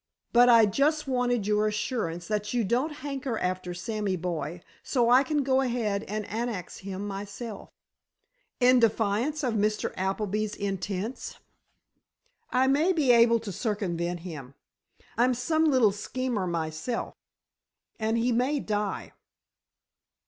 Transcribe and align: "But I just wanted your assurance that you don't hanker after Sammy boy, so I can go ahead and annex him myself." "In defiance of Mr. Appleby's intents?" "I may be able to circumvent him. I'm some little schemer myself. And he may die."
"But 0.33 0.49
I 0.49 0.65
just 0.65 1.07
wanted 1.07 1.45
your 1.45 1.67
assurance 1.67 2.27
that 2.27 2.55
you 2.55 2.63
don't 2.63 2.89
hanker 3.05 3.37
after 3.37 3.75
Sammy 3.75 4.15
boy, 4.15 4.63
so 4.81 5.11
I 5.11 5.21
can 5.21 5.43
go 5.43 5.61
ahead 5.61 6.01
and 6.07 6.25
annex 6.25 6.79
him 6.79 7.05
myself." 7.07 7.69
"In 8.59 8.79
defiance 8.79 9.43
of 9.43 9.53
Mr. 9.53 9.93
Appleby's 9.95 10.55
intents?" 10.55 11.35
"I 12.49 12.65
may 12.65 12.93
be 12.93 13.11
able 13.11 13.39
to 13.41 13.51
circumvent 13.51 14.21
him. 14.21 14.55
I'm 15.17 15.35
some 15.35 15.65
little 15.65 15.91
schemer 15.91 16.47
myself. 16.47 17.13
And 17.99 18.17
he 18.17 18.31
may 18.31 18.59
die." 18.59 19.11